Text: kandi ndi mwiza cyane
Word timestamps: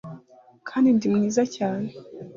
kandi 0.67 0.87
ndi 0.95 1.07
mwiza 1.13 1.43
cyane 1.55 1.89